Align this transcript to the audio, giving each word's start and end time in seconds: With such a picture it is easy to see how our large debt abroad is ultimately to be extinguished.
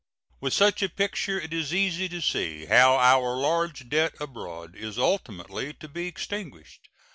With 0.39 0.55
such 0.55 0.81
a 0.81 0.89
picture 0.89 1.39
it 1.39 1.53
is 1.53 1.75
easy 1.75 2.09
to 2.09 2.23
see 2.23 2.65
how 2.65 2.95
our 2.97 3.35
large 3.37 3.87
debt 3.87 4.15
abroad 4.19 4.75
is 4.75 4.97
ultimately 4.97 5.73
to 5.73 5.87
be 5.87 6.07
extinguished. 6.07 6.89